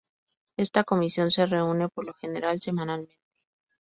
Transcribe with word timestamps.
Esta 0.57 0.83
comisión 0.83 1.29
se 1.29 1.45
reúne, 1.45 1.87
por 1.87 2.07
lo 2.07 2.15
general, 2.15 2.59
semanalmente. 2.59 3.19